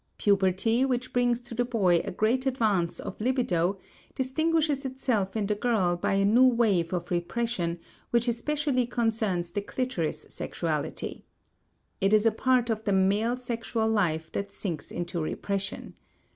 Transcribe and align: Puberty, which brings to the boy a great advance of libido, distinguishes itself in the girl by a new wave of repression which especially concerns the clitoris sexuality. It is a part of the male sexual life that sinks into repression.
Puberty, 0.17 0.83
which 0.83 1.13
brings 1.13 1.41
to 1.41 1.53
the 1.53 1.63
boy 1.63 2.01
a 2.03 2.09
great 2.09 2.47
advance 2.47 2.99
of 2.99 3.21
libido, 3.21 3.77
distinguishes 4.15 4.83
itself 4.83 5.35
in 5.35 5.45
the 5.45 5.53
girl 5.53 5.95
by 5.95 6.13
a 6.15 6.25
new 6.25 6.47
wave 6.47 6.91
of 6.91 7.11
repression 7.11 7.79
which 8.09 8.27
especially 8.27 8.87
concerns 8.87 9.51
the 9.51 9.61
clitoris 9.61 10.25
sexuality. 10.27 11.23
It 11.99 12.13
is 12.13 12.25
a 12.25 12.31
part 12.31 12.71
of 12.71 12.83
the 12.83 12.93
male 12.93 13.37
sexual 13.37 13.87
life 13.87 14.31
that 14.31 14.51
sinks 14.51 14.89
into 14.89 15.21
repression. 15.21 15.93